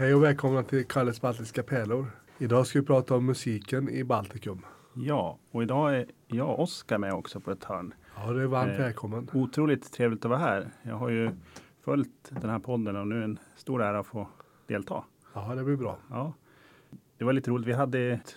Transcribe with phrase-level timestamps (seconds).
[0.00, 2.06] Hej och välkomna till Kalles Baltiska pärlor.
[2.38, 4.66] Idag ska vi prata om musiken i Baltikum.
[4.94, 7.94] Ja, och idag är jag och Oskar med också på ett hörn.
[8.16, 9.28] Ja, det är varmt Eh, välkommen.
[9.32, 10.70] Otroligt trevligt att vara här.
[10.82, 11.30] Jag har ju
[11.84, 14.28] följt den här podden och nu är en stor ära att få
[14.66, 15.04] delta.
[15.34, 15.98] Ja, det blir bra.
[16.10, 16.32] Ja.
[17.20, 17.66] Det var lite roligt.
[17.68, 18.36] Vi hade ett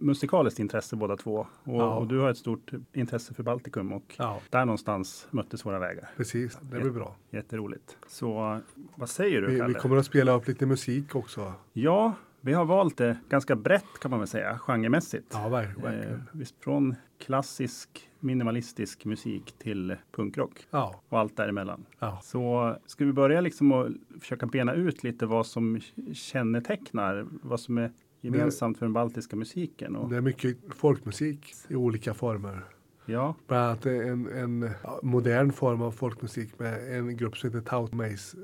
[0.00, 1.46] musikaliskt intresse båda två.
[1.64, 1.94] Och, Ja.
[1.94, 6.08] och du har ett stort intresse för Baltikum och Ja, där någonstans möttes våra vägar.
[6.16, 6.58] precis.
[6.62, 7.16] Det blir bra.
[7.30, 7.96] Jätteroligt.
[8.08, 8.58] Så
[8.94, 9.74] vad säger du Vi, Kalle?
[9.74, 11.52] vi kommer att spela upp lite musik också.
[11.72, 15.26] Ja, vi har valt det ganska brett kan man väl säga, genremässigt.
[15.32, 16.14] Ja, verk- verkligen.
[16.14, 21.84] Eh, från klassisk minimalistisk musik till punkrock Ja, och allt däremellan.
[21.98, 22.18] ja.
[22.22, 23.88] Så ska vi börja liksom att
[24.20, 25.80] försöka bena ut lite vad som
[26.12, 29.96] kännetecknar vad som är gemensamt för den baltiska musiken.
[29.96, 32.64] Och, Det är mycket folkmusik i olika former.
[33.06, 37.60] ja, Bland annat en, en ja, modern form av folkmusik med en grupp som heter
[37.68, 37.92] Taut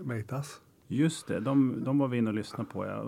[0.05, 0.61] Meitas.
[0.89, 2.87] just det, de, de var vi inne och lyssnade på.
[2.87, 3.05] Ja,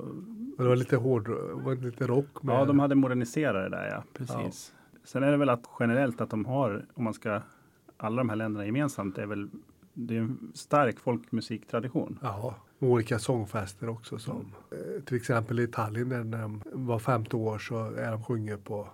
[0.59, 2.42] det var lite hård, var lite rock.
[2.42, 4.03] Med, ja de hade moderniserat det där, ja.
[4.12, 4.75] Precis.
[5.05, 7.42] Sen är det väl att generellt att de har, om man ska,
[7.97, 9.48] alla de här länderna gemensamt, är väl
[9.95, 12.19] det är en stark folkmusiktradition.
[12.23, 14.19] Ja, olika sångfester också.
[14.19, 18.25] Som, eh, till exempel i Tallinn där när de var femte år så är de
[18.25, 18.89] sjunger på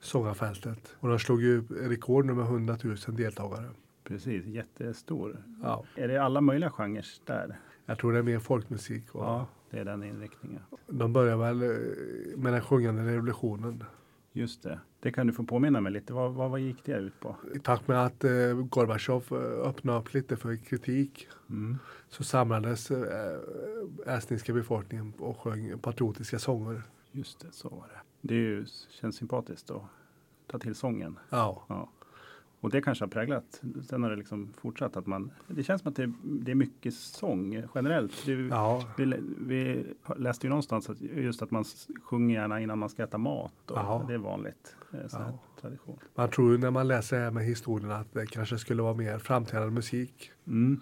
[0.00, 0.96] sångarfältet.
[1.00, 3.70] Och de slog ju rekord nu med 100 000 deltagare.
[4.04, 5.42] Precis, jättestor.
[5.62, 7.56] Ja, Är det alla möjliga genrer där?
[7.86, 9.14] jag tror det är mer folkmusik.
[9.14, 10.62] Och Ja, det är den inriktningen.
[10.86, 11.68] De börjar väl eh,
[12.36, 13.84] med den sjungande revolutionen.
[14.32, 14.80] Just det.
[15.00, 16.12] Det kan du få påminna mig lite.
[16.12, 17.36] Vad, vad, vad gick det ut på?
[17.54, 21.78] I takt med att eh, Gorbatjov eh, öppnade upp lite för kritik Mm.
[22.08, 23.38] så samlades eh,
[24.06, 26.82] estniska befolkningen och sjöng patriotiska sånger.
[27.12, 28.00] Just det, så var det.
[28.28, 28.66] Det ju,
[29.00, 29.82] känns sympatiskt att
[30.46, 31.18] ta till sången.
[31.30, 31.88] Ja, Ja.
[32.60, 33.62] Och det kanske har präglat.
[33.88, 35.30] Sen har det liksom fortsatt att man.
[35.48, 38.26] Det känns som att det, det är mycket sång generellt.
[38.26, 41.64] Det, ja, vi, vi läste ju någonstans att just att man
[42.02, 43.52] sjunger gärna innan man ska äta mat.
[43.66, 44.04] Ja.
[44.08, 44.76] Det är vanligt.
[44.92, 45.38] eh, Ja.
[45.60, 45.98] tradition.
[46.14, 48.94] man tror ju när man läser det här med historien att det kanske skulle vara
[48.94, 50.30] mer framträdande musik.
[50.46, 50.80] Mm.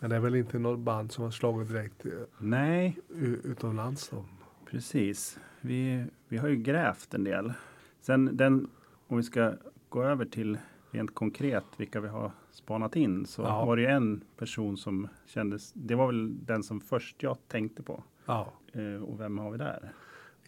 [0.00, 2.98] Men det är väl inte något band som har slagit direkt eh, Nej,
[3.44, 4.08] utomlands.
[4.08, 4.24] Då.
[4.70, 5.38] Precis.
[5.60, 7.52] Vi, vi har ju grävt en del.
[8.00, 8.68] Sen den,
[9.06, 9.52] om vi ska
[9.88, 10.58] gå över till
[10.96, 13.64] rent konkret vilka vi har spanat in så Ja.
[13.64, 17.82] var det ju en person som kändes, det var väl den som först jag tänkte
[17.82, 18.02] på.
[18.26, 19.92] Ja, Eh, och vem har vi där?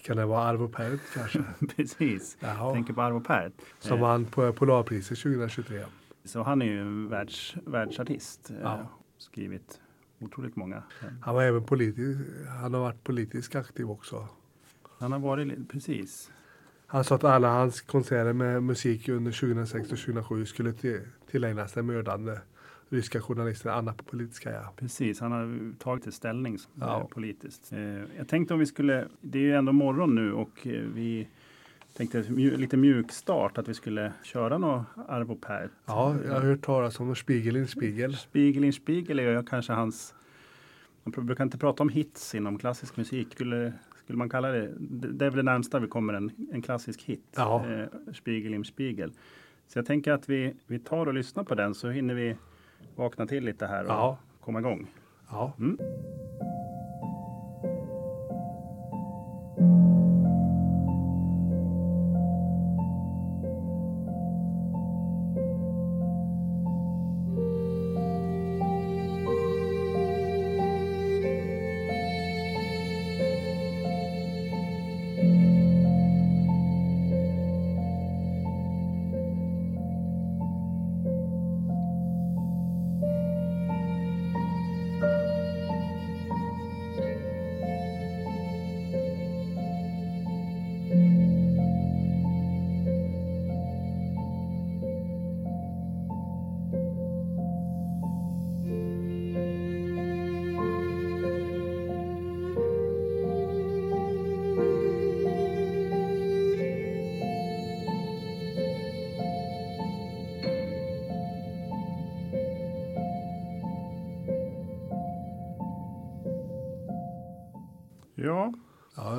[0.02, 1.42] kan det vara Arvo Pärt kanske?
[1.76, 3.52] Precis, Ja, tänker på Arvo Pärt.
[3.78, 5.84] som Eh, vann på Polarpriset 2023.
[6.24, 8.50] så han är ju en världs, världsartist.
[8.50, 8.88] Eh, Ja.
[9.18, 9.80] Skrivit
[10.20, 10.82] otroligt många.
[11.22, 12.20] Han var även politisk,
[12.60, 14.28] han har varit politiskt aktiv också.
[14.98, 16.30] Han har varit, precis.
[16.90, 21.00] Han sa att alla hans konserter med musik under 2006 och 2007 skulle till,
[21.30, 22.38] tillägnas den mördande
[22.88, 24.68] ryska journalisten Anna Politskaja.
[24.76, 27.08] Precis, han har tagit ställning Ja.
[27.10, 27.72] politiskt.
[27.72, 27.78] Eh,
[28.18, 31.28] jag tänkte om vi skulle, det är ju ändå morgon nu och eh, vi
[31.96, 32.22] tänkte
[32.56, 35.70] lite mjuk start att vi skulle köra något Arvo Pärt.
[35.86, 38.16] Ja, jag har hört talas om Spiegel in Spiegel.
[38.16, 40.14] Spiegel in Spiegel är kanske hans,
[41.04, 43.32] man brukar inte prata om hits inom klassisk musik.
[43.32, 43.72] Skulle,
[44.08, 47.34] skulle man kalla det, det är väl det närmsta vi kommer en, en klassisk hit.
[47.36, 47.64] Ja.
[47.66, 49.12] Eh, Spiegel in Spiegel.
[49.66, 52.36] Så jag tänker att vi, vi tar och lyssnar på den så hinner vi
[52.96, 54.18] vakna till lite här och Ja.
[54.40, 54.86] komma igång.
[55.30, 55.52] Ja.
[55.58, 55.78] Mm.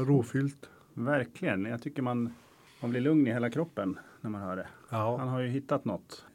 [0.10, 0.70] Rofyllt.
[0.94, 1.66] verkligen.
[1.66, 2.34] Jag tycker man,
[2.82, 4.68] man blir lugn i hela kroppen när man hör det.
[4.90, 6.26] Han Ja, har ju hittat något.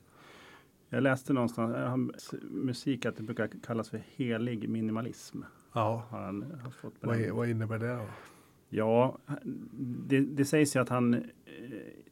[0.89, 5.43] Jag läste någonstans, eh, han, s- musik att det brukar kallas för helig minimalism.
[5.73, 6.07] ja.
[6.11, 8.07] Har han har fått Vad, vad innebär det då?
[8.69, 9.19] Ja,
[10.07, 11.21] det, det sägs ju att han eh,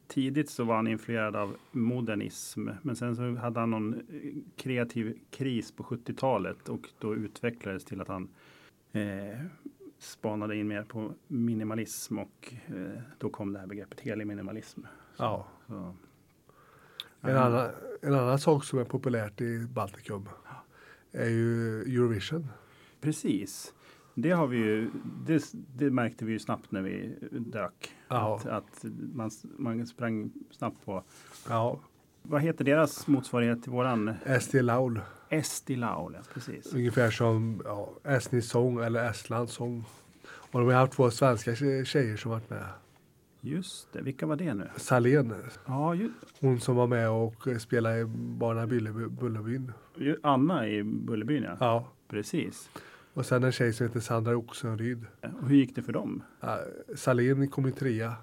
[0.07, 2.69] tidigt så var han influerad av modernism.
[2.81, 4.01] Men sen så hade han någon eh,
[4.55, 8.29] kreativ kris på 70-talet och då utvecklades till att han
[8.91, 9.39] eh,
[10.03, 14.81] spanade in mer på minimalism och eh, då kom det här begreppet helig minimalism.
[15.17, 15.47] Ja.
[15.67, 15.93] Så,
[17.21, 17.69] En, annan,
[18.01, 20.29] en annan sak som är populärt i Baltikum
[21.11, 22.47] är ju Eurovision.
[23.01, 23.73] Precis.
[24.15, 24.91] Det, har vi ju,
[25.25, 25.43] det,
[25.75, 27.95] det märkte vi ju snabbt när vi dök.
[28.07, 28.35] Ja.
[28.35, 31.03] Att, att man, man sprang snabbt på.
[31.49, 31.79] Ja.
[32.21, 34.13] Vad heter deras motsvarighet till våran?
[34.25, 35.01] Eesti Laul.
[35.33, 35.75] Esti
[36.13, 36.73] ja, precis.
[36.73, 39.85] Ungefär som ja, Estnisk sång eller Estlands sång.
[40.25, 42.65] Och de har haft två svenska tje- tjejer som varit med.
[43.41, 44.69] Just det, vilka var det nu?
[44.77, 45.33] Salén,
[45.65, 45.95] Ja,
[46.39, 49.71] hon som var med och spelade i Barna Bullerbyn.
[50.23, 51.57] Anna i Bullerbyn, ja.
[51.59, 51.87] Ja.
[52.07, 52.69] Precis.
[53.13, 55.05] Och sen en tjej som heter Sandra Oxenryd.
[55.41, 56.23] Och hur gick det för dem?
[56.39, 56.59] Ja,
[56.95, 58.13] Salén kom ju trea.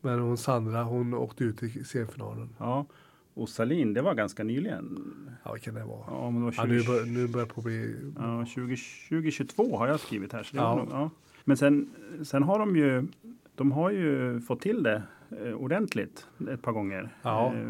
[0.00, 2.48] Men hon Sandra hon åkte ut i semifinalen.
[2.58, 2.86] Ja,
[3.34, 5.04] och Salin, det var ganska nyligen.
[5.44, 6.04] Ja, vad kan det vara?
[6.06, 7.96] Ja, men det var 20, Ja, nu, bör, nu börjar på bli...
[8.18, 8.76] ja, 20,
[9.08, 10.48] 2022 har jag skrivit här.
[10.52, 10.74] Ja.
[10.74, 11.10] var nog, ja.
[11.44, 11.90] Men sen,
[12.22, 13.06] sen har de ju,
[13.54, 15.02] de har ju fått till det
[15.44, 17.08] eh, ordentligt ett par gånger.
[17.22, 17.54] Ja.
[17.54, 17.66] Eh,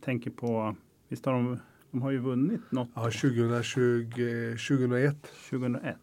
[0.00, 0.76] tänker på,
[1.08, 1.58] visst har de,
[1.90, 5.16] de har ju vunnit något Ja, 2020, 2001.
[5.50, 5.96] 2001.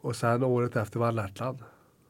[0.00, 1.58] Och sen året efter var Lettland.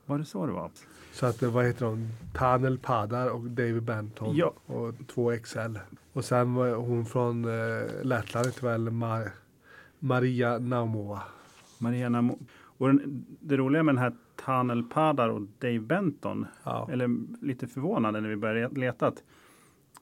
[0.06, 0.70] Var det så det var?
[1.16, 2.08] Så att det vad heter de?
[2.34, 4.36] Tanel Padar och David Benton.
[4.36, 4.52] Ja.
[4.66, 5.78] Och två XL.
[6.12, 9.30] Och sen var hon från eh, Lettland väl Mar-
[9.98, 11.22] Maria Naumova.
[11.78, 14.12] Mariana Mo- och den, det roliga med den här
[14.44, 16.88] Tanel Padar och Dave Benton, Ja.
[16.92, 17.10] eller
[17.46, 19.22] lite förvånande när vi började leta, att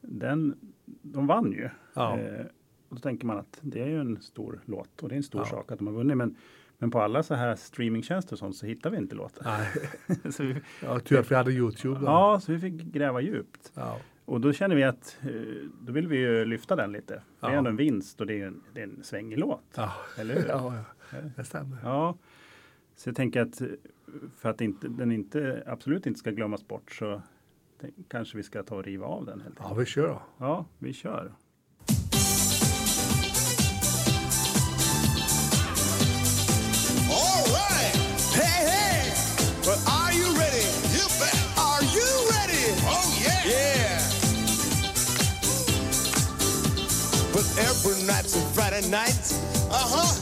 [0.01, 0.55] den,
[1.03, 1.69] de vann ju.
[1.95, 2.19] Ja.
[2.19, 2.47] Eh,
[2.89, 5.23] och då tänker man att det är ju en stor låt och det är en
[5.23, 5.47] stor Ja.
[5.47, 6.17] sak att de har vunnit.
[6.17, 6.37] Men,
[6.79, 9.43] men på alla så här streamingtjänster och sånt så hittar vi inte låten.
[9.47, 12.07] Nej, så vi, ja, tur att vi hade Youtube då.
[12.07, 13.73] ja, så vi fick gräva djupt.
[13.75, 13.99] Ja.
[14.25, 15.31] Och då känner vi att eh,
[15.81, 17.23] då vill vi ju lyfta den lite.
[17.41, 19.63] Det är ändå en vinst och det är en, det är en svängig låt.
[19.77, 19.93] Ja.
[20.19, 20.45] Eller hur?
[20.49, 20.75] Ja,
[21.13, 21.79] ja, det stämmer.
[21.83, 22.17] Ja,
[22.97, 23.67] så jag tänker att eh,
[24.37, 27.23] för att inte, den inte, absolut inte ska glömmas bort så
[27.81, 29.41] tänk- kanske vi ska ta och riva av den.
[29.41, 30.23] Helt Ja, vi kör då.
[30.39, 31.33] Ja, vi kör.
[48.07, 49.17] Night's a Friday night.
[49.71, 50.13] Uh huh.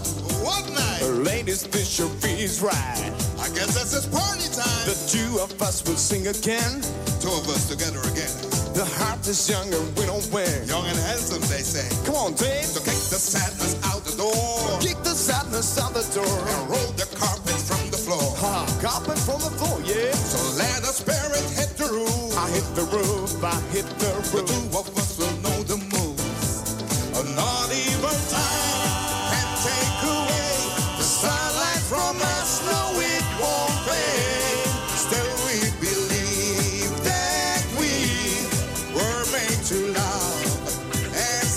[0.43, 1.03] What night?
[1.23, 3.11] Ladies, this should be right.
[3.39, 4.87] I guess that's it's party time.
[4.87, 6.83] The two of us will sing again.
[7.19, 8.31] Two of us together again.
[8.75, 10.51] The heart is young and we don't wear.
[10.65, 11.87] Young and handsome, they say.
[12.07, 12.65] Come on, Dave.
[12.65, 14.81] So kick the sadness out the door.
[14.81, 16.27] Kick the sadness out the door.
[16.27, 18.23] And roll the carpet from the floor.
[18.43, 20.15] Ha, carpet from the floor, yeah.
[20.15, 22.33] So let the spirit hit the roof.
[22.39, 24.33] I hit the roof, I hit the roof.
[24.33, 25.32] The two of us will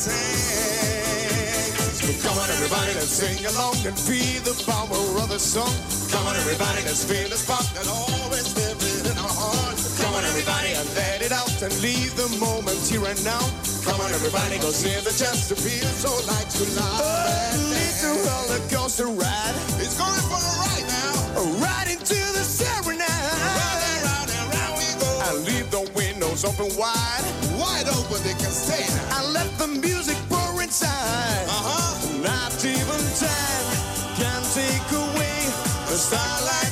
[0.05, 1.73] sing.
[1.99, 5.73] So come on, everybody, let's sing along and feel the power of the song.
[6.11, 10.01] Come on, everybody, let's feel the spark that always lives in our hearts.
[10.01, 13.74] Come on, everybody, and let it out and leave the moment here and now.
[13.85, 17.01] Come on, everybody, go see the feel so like to love.
[17.05, 19.55] Oh, it's a roller coaster ride.
[19.77, 21.61] It's going for a ride now.
[21.61, 23.05] Right into the serenade.
[23.05, 25.09] Round and round and round we go.
[25.29, 27.25] And leave the windows open wide.
[27.61, 29.21] Wide open, they can stay now.
[29.21, 31.45] And let the music pour inside.
[31.45, 32.25] Uh-huh.
[32.25, 33.69] Not even time
[34.17, 35.45] can take away
[35.85, 36.64] the starlight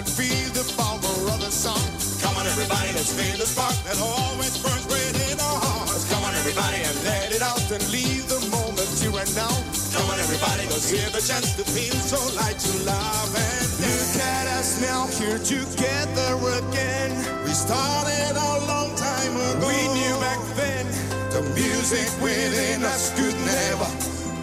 [0.00, 1.76] and feel the power of the song.
[2.24, 6.08] Come on, everybody, let's feel the spark that always burns within our hearts.
[6.08, 9.52] Come on, everybody, and let it out and leave the moment here and now.
[9.92, 14.12] Come on, everybody, let's hear the chance to feel so light to love and Look
[14.24, 17.12] at us now here together again.
[17.44, 19.68] We started a long time ago.
[19.68, 20.88] We knew back then
[21.28, 23.88] the music within us could never,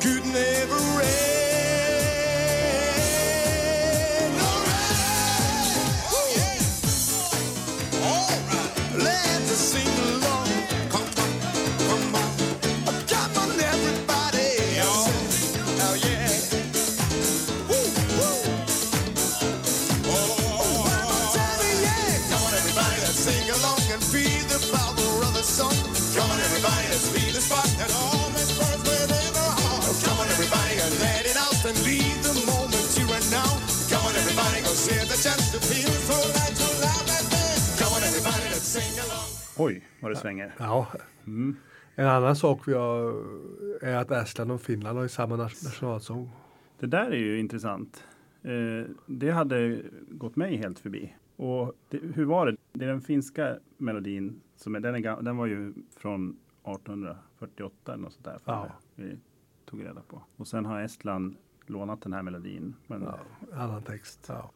[0.06, 1.37] could never end.
[39.60, 40.56] Oj, vad det svänger.
[40.58, 40.88] Ja.
[41.28, 41.56] Mm.
[41.96, 43.24] En annan sak vi har
[43.82, 46.32] är att Estland och Finland har ju samma nationalsång.
[46.80, 48.04] Det där är ju intressant.
[48.44, 51.16] Eh, det hade gått mig helt förbi.
[51.38, 52.56] Och det, hur var det?
[52.72, 58.04] Det är den finska melodin, som är, den, är, den var ju från 1848 eller
[58.04, 58.40] något sånt där.
[58.46, 58.72] Ja.
[58.96, 59.18] Vi
[59.66, 60.22] tog reda på.
[60.36, 62.76] Och sen har Estland lånat den här melodin.
[62.88, 63.20] Men, Ja,
[63.54, 64.26] annan text.
[64.30, 64.52] Ja.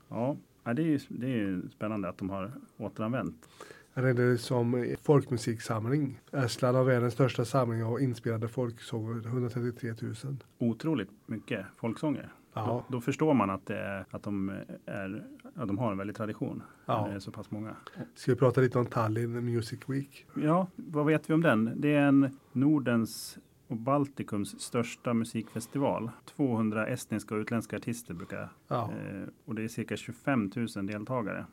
[0.64, 0.74] ja.
[0.74, 3.50] det är ju det är spännande att de har återanvänt.
[3.94, 6.20] Här är det som folkmusiksamling.
[6.32, 10.16] Estland har världens största samling av inspelade folksånger, 133 000.
[10.58, 12.34] Otroligt mycket folksånger.
[12.54, 12.66] Ja.
[12.66, 14.50] Då, då förstår man att, det är, att, de
[14.86, 15.24] är,
[15.56, 16.64] att de har en väldig tradition.
[16.86, 17.08] Ja.
[17.10, 17.76] Det är så pass många.
[18.16, 20.26] Ska vi prata lite om Tallinn Music Week?
[20.36, 21.72] Ja, vad vet vi om den?
[21.76, 26.12] Det är en Nordens och Baltikums största musikfestival.
[26.36, 31.46] 200 estniska och utländska artister brukar Ja, eh, och det är cirka 25 000 deltagare.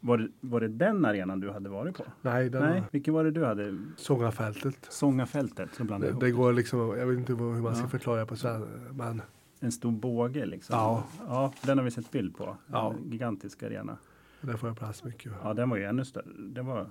[0.00, 2.04] Var det, var det den arenan du hade varit på?
[2.22, 3.78] nej, den Nej, var vilken var det du hade?
[3.96, 4.86] Sångarfältet.
[4.90, 7.88] Sångarfältet, så blandade Det, jag det går liksom, jag vet inte hur man ska Ja.
[7.88, 9.22] förklara det på svenska, men
[9.66, 10.76] En stor båge liksom.
[10.76, 11.04] Ja.
[11.28, 12.56] ja, den har vi sett bild på.
[12.72, 12.94] Ja.
[12.94, 13.96] En gigantisk arena.
[14.40, 15.32] där får jag plats mycket.
[15.42, 16.24] Ja, den var ju ännu större.
[16.38, 16.86] Det var...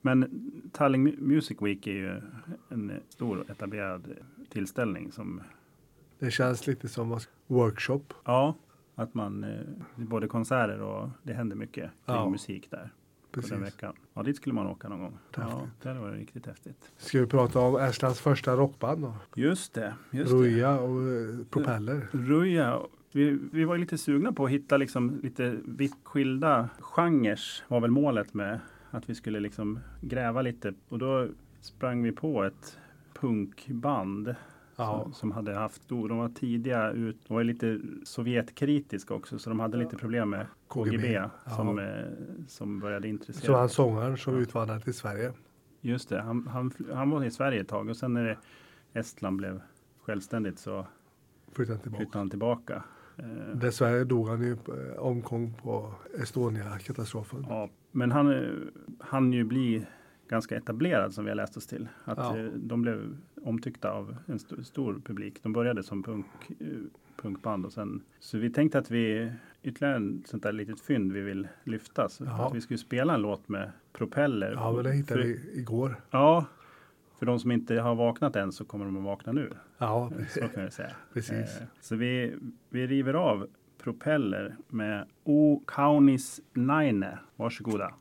[0.00, 2.20] Men Tallinn Mu- Music Week är ju
[2.68, 4.08] en stor etablerad
[4.48, 5.40] tillställning som
[6.18, 8.02] Det känns lite som en workshop.
[8.24, 8.54] Ja,
[8.94, 9.60] att man, eh,
[9.96, 12.28] både konserter och det händer mycket kring Ja.
[12.28, 12.90] musik där
[13.32, 13.50] på Precis.
[13.50, 13.92] den veckan.
[14.14, 15.18] Ja, dit skulle man åka någon gång.
[15.36, 15.70] Ja, Häftigt.
[15.82, 16.92] det hade varit riktigt häftigt.
[16.96, 19.14] Ska vi prata om Estlands första rockband då?
[19.34, 20.36] Just det, just det.
[20.36, 22.08] Ruja och eh, Propeller.
[22.12, 22.80] Ruja.
[23.12, 27.80] Vi, vi var ju lite sugna på att hitta liksom lite vitt skilda genrer var
[27.80, 28.60] väl målet med
[28.90, 31.28] att vi skulle liksom gräva lite och då
[31.60, 32.78] sprang vi på ett
[33.14, 34.34] punkband
[34.76, 39.38] Ja, som, som hade haft stor, de var tidiga ut, de var lite Sovjetkritiska också
[39.38, 41.84] så de hade lite problem med KGB, KGB, som, ja.
[41.84, 42.04] eh,
[42.48, 43.58] som började så intressera.
[43.58, 45.32] han sångaren som utvandrade till Sverige.
[45.80, 48.38] Just det, han, han, han var i Sverige ett tag och sen när det
[49.00, 49.60] Estland blev
[50.02, 50.86] självständigt så
[51.52, 51.98] Flyttade tillbaka.
[52.02, 52.82] flyttade han tillbaka.
[53.16, 57.46] Eh, Dessvärre dog han ju eh, omkom på Estonia-katastrofen.
[57.48, 58.54] ja, men han
[59.00, 59.86] hann ju bli
[60.28, 61.88] ganska etablerad som vi har läst oss till.
[62.04, 62.38] Att Ja.
[62.38, 65.42] eh, de blev omtyckta av en st- stor publik.
[65.42, 66.26] De började som punk,
[66.60, 66.66] eh,
[67.16, 71.20] punkband och sen så vi tänkte att vi ytterligare en sånt där litet fynd vi
[71.20, 72.08] vill lyfta.
[72.08, 72.46] Så Ja.
[72.46, 74.52] att vi skulle spela en låt med propeller.
[74.52, 75.96] Ja, men det hittade vi igår.
[76.10, 76.46] Ja,
[77.18, 79.52] för de som inte har vaknat än så kommer de att vakna nu.
[79.78, 80.90] Ja, Så kan jag säga.
[81.12, 81.60] precis.
[81.60, 82.34] Eh, Så vi,
[82.70, 83.46] vi river av
[83.82, 87.06] propeller med O Kaunis Naine.
[87.36, 87.86] Varsågoda.
[87.86, 87.92] Oo,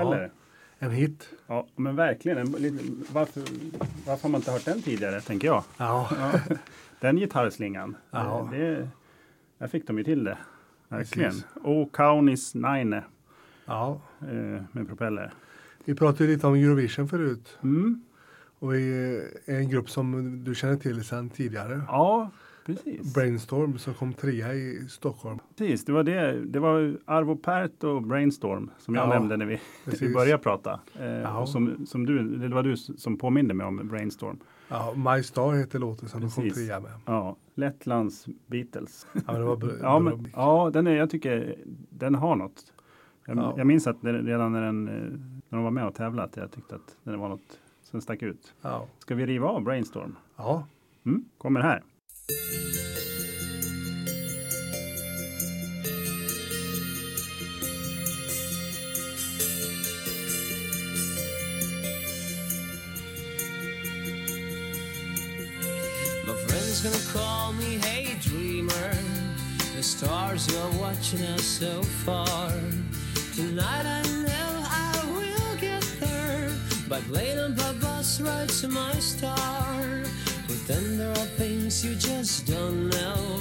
[0.00, 0.22] propeller.
[0.78, 0.86] Ja.
[0.86, 1.28] En hit.
[1.46, 2.38] Ja, men verkligen.
[2.38, 3.42] En, varför,
[4.06, 5.64] varför har man inte hört den tidigare, tänker jag.
[5.76, 6.40] Ja, Ja,
[7.00, 7.96] den gitarrslingan.
[8.10, 8.48] Ja.
[8.52, 8.88] Det, det,
[9.58, 10.38] där fick de ju till det.
[10.88, 11.30] Verkligen.
[11.30, 11.46] Precis.
[11.64, 13.02] O Kaunis Naine
[13.66, 14.00] ja.
[14.20, 15.32] eh, med propeller.
[15.84, 17.58] Vi pratade ju lite om Eurovision förut.
[17.62, 18.02] Mm.
[18.58, 18.92] Och vi
[19.46, 21.82] är en grupp som du känner till sedan tidigare.
[21.88, 22.30] Ja,
[22.66, 23.14] Precis.
[23.14, 25.38] Brainstorm som kom trea i Stockholm.
[25.56, 26.44] Precis, det var det.
[26.44, 30.14] Det var Arvo Pärt och Brainstorm som jag Ja, nämnde när vi, vi precis.
[30.14, 30.80] började prata.
[30.98, 31.38] Eh, Ja.
[31.40, 34.38] och som, som du, det var du som påminde mig om Brainstorm.
[34.68, 36.66] Ja, My Star heter låten som de kom Precis.
[36.66, 36.90] trea med.
[37.06, 39.06] Ja, Lettlands Beatles.
[39.12, 39.72] Ja, men det var.
[39.82, 41.56] Ja, men, ja den är, jag tycker
[41.90, 42.72] den har något.
[43.26, 43.54] Jag, Ja.
[43.56, 44.94] jag minns att redan när, den, eh,
[45.48, 48.22] när de var med och tävlade att jag tyckte att det var något som stack
[48.22, 48.54] ut.
[48.62, 48.86] ja.
[48.98, 50.16] Ska vi riva av Brainstorm?
[50.36, 50.66] ja.
[51.06, 51.82] Mm, kommer här.
[52.28, 52.34] My
[66.34, 68.72] friend's gonna call me Hey Dreamer.
[69.76, 72.50] The stars are watching us so far.
[73.36, 76.50] Tonight I know I will get there
[76.88, 80.02] by plane and by bus right to my star.
[80.66, 83.40] Then there are things you just don't know.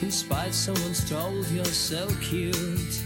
[0.00, 3.02] In spite someone's told you're so cute.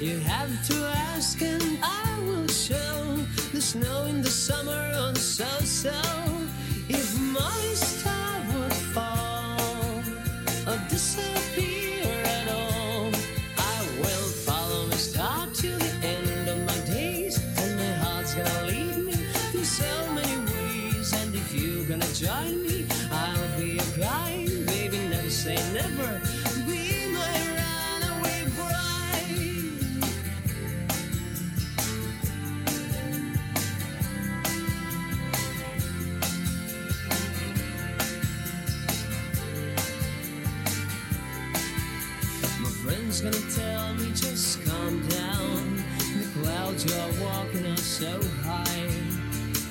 [0.00, 3.16] You have to ask and I will show
[3.52, 5.92] the snow in the summer on so so.
[6.88, 7.74] If my
[43.22, 45.76] gonna tell me just calm down.
[46.18, 48.90] The clouds you're walking are so high.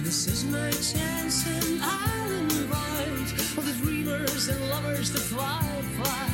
[0.03, 5.61] This is my chance and I'll invite all the dreamers and lovers to fly,
[5.97, 6.29] fly.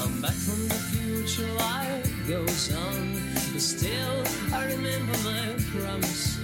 [0.00, 3.20] I'm back from the future, life goes on.
[3.52, 4.22] But still,
[4.54, 6.38] I remember my promise.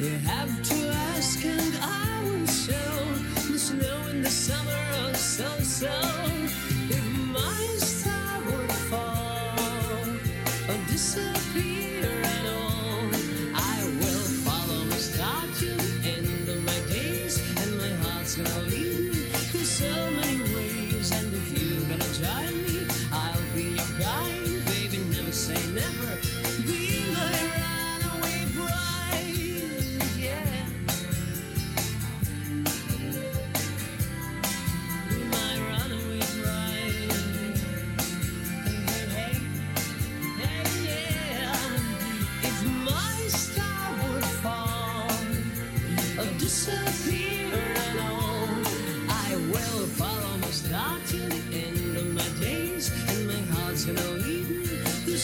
[0.00, 2.94] You have to ask and I will show
[3.52, 6.37] the snow in the summer oh so so.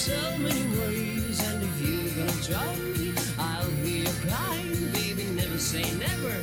[0.04, 1.40] So many ways.
[1.48, 5.24] And if you're gonna join me, I'll be your guide, baby.
[5.32, 6.34] Never say never.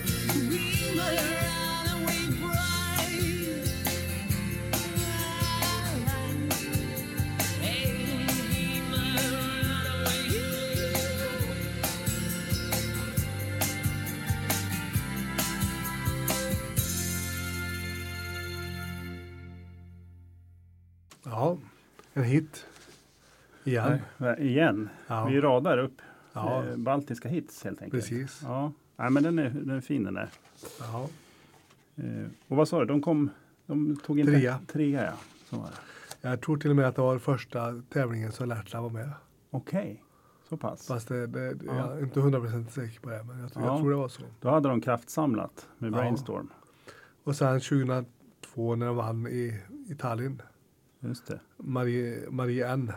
[0.49, 3.69] Be my runaway bride.
[7.61, 10.21] Hey, be my runaway.
[21.23, 21.57] ja,
[22.15, 22.70] en hit.
[23.63, 23.99] Igen.
[24.17, 24.89] Nej, Igen.
[25.07, 25.25] Ja.
[25.25, 26.01] Vi radar upp
[26.33, 26.63] Ja.
[26.65, 28.03] eh, baltiska hits helt enkelt.
[28.03, 28.41] Precis.
[28.43, 30.29] Ja, Nej, men den är, den är fin den där.
[30.79, 31.07] Ja.
[31.95, 33.29] Eh, och vad sa du, de kom,
[33.65, 34.59] de tog inte Trea.
[34.67, 35.13] Trea ja.
[35.49, 36.27] Så var det.
[36.29, 39.09] Jag tror till och med att det var första tävlingen som Lettland var med.
[39.49, 40.03] Okej,
[40.49, 40.87] så pass.
[40.87, 41.75] Fast det, det, Ja.
[41.77, 43.23] jag är inte hundraprocentigt säker på det.
[43.23, 43.71] Men jag, tror- Ja.
[43.71, 44.21] jag tror det var så.
[44.39, 45.95] Då hade de kraftsamlat med Ja.
[45.97, 46.49] Brainstorm.
[47.23, 50.41] Och sen 2002 när de vann i, i Tallinn.
[50.99, 51.39] Just det.
[51.57, 52.91] Marie, Marie N.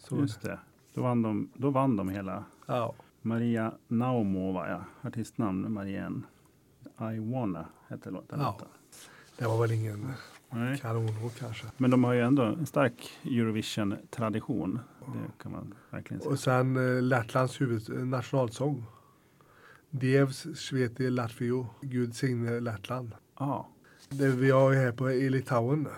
[0.00, 0.58] Så, Just det.
[0.94, 2.44] Då vann de, då vann de hela.
[2.66, 4.84] Ja, Maria Naumova, ja.
[5.08, 6.22] Artistnamn Marianne.
[6.98, 8.40] I wanna hette låten.
[8.40, 8.58] Ja.
[9.38, 10.12] det var väl ingen
[10.50, 10.78] Nej.
[10.78, 11.66] kanonlåt kanske.
[11.76, 14.80] Men de har ju ändå en stark Eurovision-tradition.
[14.98, 16.32] Det kan man verkligen säga.
[16.32, 18.84] Och sen eh, Lettlands huvud, nationalsång.
[19.90, 23.12] Dievs Sveti Latvio, Gud signe Lettland.
[23.38, 23.68] Ja.
[24.08, 25.88] Det vi har ju här på i Litauen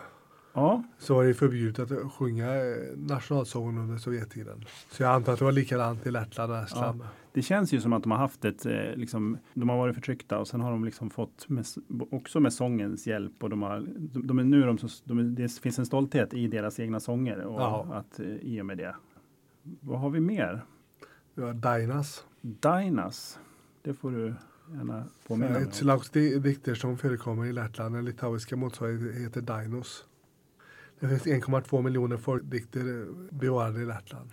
[0.55, 4.65] ja, så var det förbjudet att sjunga eh, nationalsången under Sovjettiden.
[4.91, 7.01] Så jag antar att det var likadant i Lettland och Estland.
[7.33, 10.39] det känns ju som att de har haft ett, eh, liksom, de har varit förtryckta
[10.39, 11.65] och sen har de liksom fått, med,
[12.11, 15.79] också med sångens hjälp och de har, de, de är nu de, de, det finns
[15.79, 17.87] en stolthet i deras egna sånger och Ja.
[17.93, 18.95] att eh, i och med det.
[19.81, 20.65] Vad har vi mer?
[21.35, 22.25] Det var Dainas.
[22.41, 23.39] Dinas,
[23.83, 24.35] det får du
[24.77, 25.73] gärna påminna mig Ett om.
[25.75, 30.05] slags di- dikter som förekommer i Lettland, den litauiska motsvarigheten heter Dainos.
[31.03, 34.31] Det finns 1,2 miljoner folkdikter eh, bevarade i Lettland.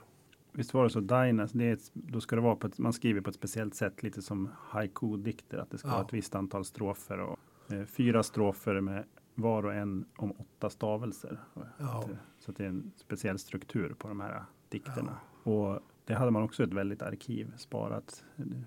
[0.52, 2.94] Visst var det så, Dainas, det är ett, då ska det vara på ett, man
[2.94, 5.94] skriver på ett speciellt sätt, lite som haiku-dikter, att det ska Ja.
[5.94, 7.40] vara ett visst antal strofer och
[7.74, 9.04] eh, fyra strofer med
[9.36, 11.40] var och en om åtta stavelser.
[11.78, 12.04] Ja.
[12.10, 15.18] Eh, Så det är en speciell struktur på de här dikterna.
[15.44, 18.24] Och det hade man också ett väldigt arkiv sparat.
[18.36, 18.66] Hur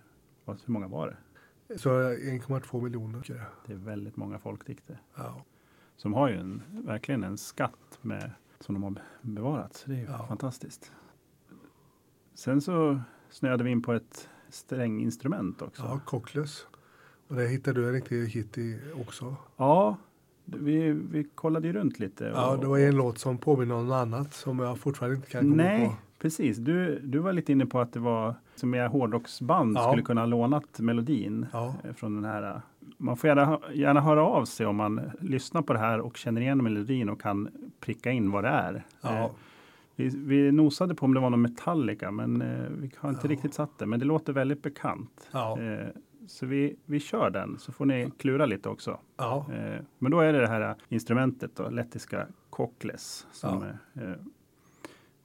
[0.67, 1.07] många var
[1.69, 1.79] det?
[1.79, 3.47] Så 1,2 miljoner.
[3.67, 5.01] Det är väldigt många folkdikter.
[5.17, 5.45] Ja.
[6.03, 9.75] Som har ju en, verkligen en skatt med, som de har bevarat.
[9.75, 10.27] Så det är ju Ja.
[10.29, 10.93] fantastiskt.
[12.35, 15.83] Sen så snöade vi in på ett stränginstrument också.
[15.83, 16.67] ja, Cochless.
[17.29, 19.37] Och det hittade du en riktig hit i också.
[19.57, 19.97] Ja,
[20.45, 22.25] vi, vi kollade ju runt lite.
[22.25, 25.31] Ja, och- det var en låt som påminner om något annat som jag fortfarande inte
[25.31, 25.95] kan komma Nej, på.
[26.19, 26.57] precis.
[26.57, 29.89] Du, du var lite inne på att det var som är hårdrocksband Ja.
[29.91, 31.75] skulle kunna ha lånat melodin Ja.
[31.85, 32.61] eh, från den här.
[33.03, 36.41] Man får gärna, gärna höra av sig om man lyssnar på det här och känner
[36.41, 37.49] igen melodin och kan
[37.81, 38.85] pricka in vad det är.
[39.01, 39.11] Ja.
[39.25, 39.31] Eh,
[39.97, 43.31] Vi, vi nosade på om det var någon Metallica, men eh, vi har inte Ja.
[43.33, 43.87] riktigt satt det.
[43.87, 45.29] Men det låter väldigt bekant.
[45.33, 45.61] Ja.
[45.61, 45.87] Eh,
[46.27, 48.99] så vi, vi kör den, så får ni klura lite också.
[49.17, 49.47] Ja.
[49.99, 53.27] Men då är det det här instrumentet, då, lettiska cockless.
[53.33, 53.63] Som,
[53.95, 54.03] eh,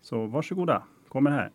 [0.02, 1.52] så varsågoda, kommer här.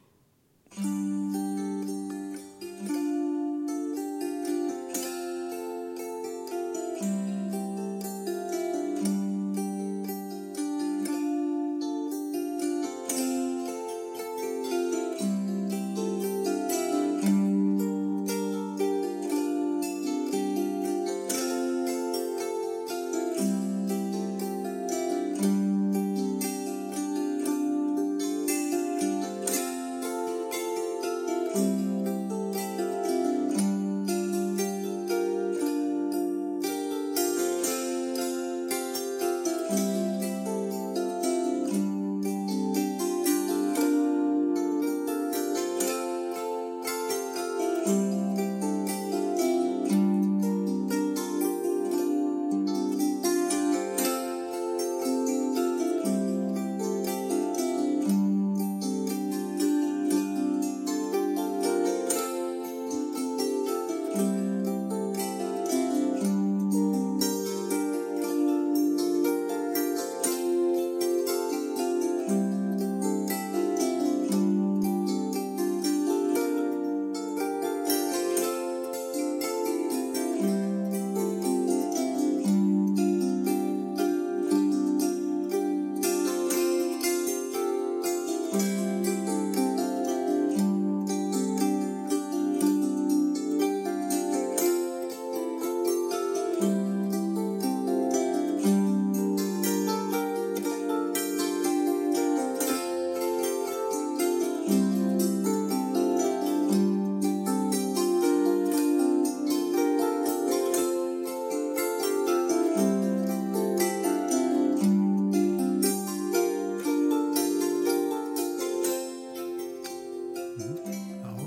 [121.22, 121.40] Ja.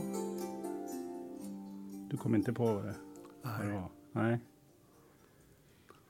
[2.09, 2.95] Du kom inte på vad det,
[3.41, 3.89] vad det var?
[4.11, 4.39] Nej.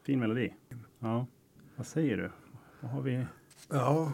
[0.04, 0.54] Fin melodi.
[1.00, 1.26] Ja.
[1.76, 2.32] Vad säger du?
[2.80, 3.26] Vad har vi?
[3.70, 4.12] ja.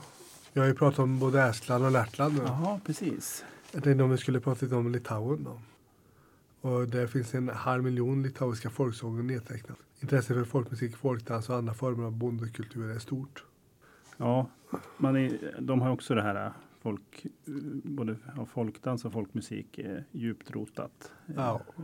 [0.54, 2.42] Jag har ju pratat om både Estland och Lettland nu.
[2.46, 3.46] Jaha, precis.
[3.72, 5.62] Jag tänkte om vi skulle prata lite om Litauen då.
[6.70, 9.78] Och där finns en halv miljon litauiska folksånger nedtecknat.
[10.00, 13.44] Intresset för folkmusik, folkdans och andra former av bondekultur är stort.
[14.18, 14.50] Ja,
[14.98, 17.26] man är, de har också det här folk,
[17.84, 21.12] både av folkdans och folkmusik är djupt rotat.
[21.36, 21.62] Ja.
[21.78, 21.84] Eh,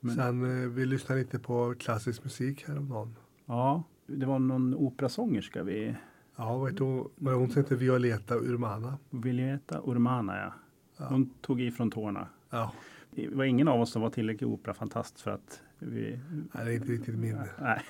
[0.00, 3.16] Men- Sen eh, vi lyssnar lite på klassisk musik häromdagen.
[3.46, 5.96] Ja, det var någon operasångerska vi
[6.36, 7.10] Ja, hon?
[7.16, 8.98] Vad är hon heter Violeta Urmana?
[9.10, 10.52] Violeta Urmana, ja.
[10.96, 11.06] Ja.
[11.08, 12.28] Hon tog ifrån tårna.
[12.50, 12.72] Ja,
[13.10, 16.20] Det var ingen av oss som var tillräckligt operafantast för att vi...
[16.54, 17.38] nej, det är inte riktigt min.
[17.60, 17.82] Nej.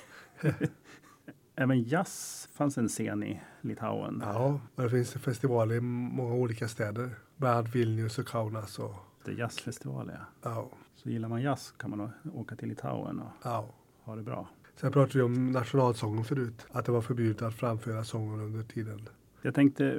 [1.60, 4.22] Även jazz fanns en scen i Litauen.
[4.24, 7.10] Ja, det finns festivaler i många olika städer.
[7.36, 8.78] Bland annat Vilnius och Kaunas.
[8.78, 8.94] Och,
[9.24, 10.50] Det är jazzfestival, ja.
[10.50, 13.68] ja, Så gillar man jazz kan man åka till Litauen och ja.
[14.02, 14.48] ha det bra.
[14.76, 16.66] Sen pratade vi om nationalsången förut.
[16.72, 19.08] Att det var förbjudet att framföra sången under tiden.
[19.42, 19.98] Jag tänkte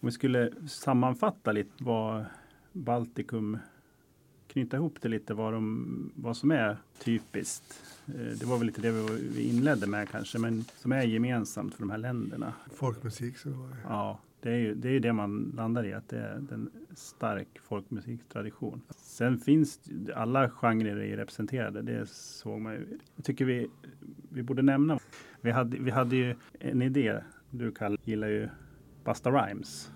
[0.00, 2.24] om vi skulle sammanfatta lite vad
[2.72, 3.58] Baltikum
[4.52, 7.82] knyta ihop det lite vad, de, vad som är typiskt.
[8.06, 11.82] Eh, Det var väl lite det vi, inledde med kanske, men som är gemensamt för
[11.82, 12.52] de här länderna.
[12.74, 13.76] Folkmusik så var det.
[13.84, 17.48] Ja, Det är ju det, är det man landar i, att det är en stark
[17.68, 18.80] folkmusiktradition.
[18.96, 19.80] Sen finns
[20.14, 22.98] alla genrer är representerade, det såg man ju.
[23.16, 23.70] Jag tycker vi,
[24.28, 24.98] vi borde nämna,
[25.40, 28.48] vi hade, vi hade ju en idé, du Kalle gillar ju
[29.04, 29.90] Busta Rhymes,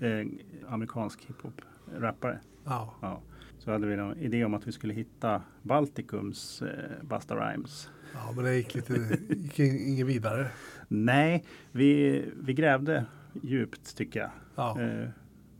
[0.00, 0.26] eh,
[0.68, 2.38] amerikansk hiphop-rappare.
[2.64, 2.94] ja.
[3.02, 3.20] Ja.
[3.68, 7.90] Så hade vi en idé om att vi skulle hitta Baltikums eh, Busta Rhymes.
[8.14, 8.92] ja men det gick lite,
[9.28, 10.50] gick in- ingen vidare.
[10.88, 13.06] Nej, vi, vi grävde
[13.42, 14.30] djupt tycker jag.
[14.56, 15.08] Ja, Eh,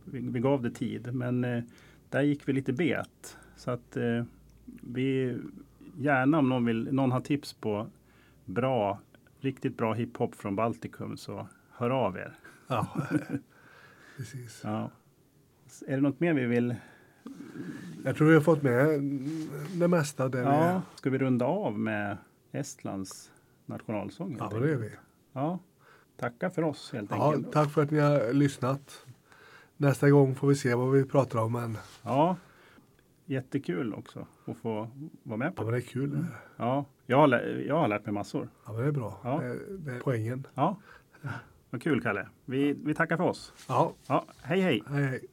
[0.05, 1.63] vi, vi gav det tid, men eh,
[2.09, 3.37] där gick vi lite bet.
[3.55, 4.23] Så att eh,
[4.65, 5.37] vi
[5.97, 7.87] gärna om någon, vill, någon har tips på
[8.45, 8.99] bra,
[9.39, 12.33] riktigt bra hiphop från Baltikum så hör av er.
[12.67, 12.87] ja.
[14.17, 14.61] precis.
[14.63, 14.91] Ja.
[15.87, 16.75] Är det något mer vi vill?
[18.05, 18.87] Jag tror vi har fått med
[19.73, 20.29] det mesta.
[20.29, 20.81] Där vi Ja, är.
[20.95, 22.17] ska vi runda av med
[22.51, 23.31] Estlands
[23.65, 24.35] nationalsång?
[24.39, 24.89] ja, det gör vi.
[25.33, 25.59] Ja,
[26.17, 27.53] tacka för oss helt Ja, enkelt.
[27.53, 29.05] tack för att ni har lyssnat.
[29.77, 31.51] Nästa gång får vi se vad vi pratar om.
[31.53, 32.35] Men, Ja,
[33.25, 34.89] jättekul också att få
[35.23, 35.77] vara med ja, på men det.
[35.77, 36.25] är kul.
[36.57, 37.29] Ja, jag har,
[37.67, 38.49] jag har lärt mig massor.
[38.65, 39.19] Ja, men det är bra.
[39.23, 39.39] Ja.
[39.41, 40.47] Det, det är poängen.
[40.53, 40.77] Ja,
[41.69, 42.27] vad kul Kalle.
[42.45, 43.53] Vi, vi tackar för oss.
[43.67, 44.83] Ja, Ja, hej hej!
[44.87, 45.25] hej hej.